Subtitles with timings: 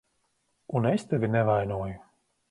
[0.79, 2.01] Un es tevi nevainoju.